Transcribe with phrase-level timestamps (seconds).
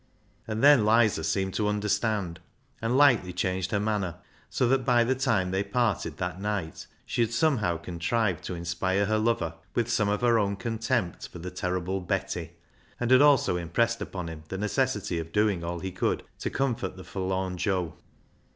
[0.47, 2.39] And then Lizer seemed to 304 BECKSIDE LIGHTS understand,
[2.81, 4.15] and lightly changed her manner,
[4.49, 9.05] so that by the time they parted that night she had somehow contrived to inspire
[9.05, 12.53] her lover with some of her own contempt for the terrible Betty,
[12.99, 16.97] and had also impressed upon him the necessity of doing all he could to comfort
[16.97, 17.93] the forlorn Joe.